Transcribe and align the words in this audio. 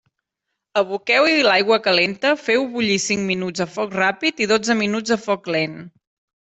Aboqueu-hi 0.79 1.43
l'aigua 1.49 1.77
calenta, 1.89 2.33
feu-ho 2.47 2.65
bullir 2.73 2.99
cinc 3.07 3.25
minuts 3.29 3.67
a 3.67 3.71
foc 3.77 3.95
ràpid 4.03 4.45
i 4.47 4.53
dotze 4.55 4.79
minuts 4.85 5.19
a 5.19 5.23
foc 5.29 5.55
lent. 5.57 5.83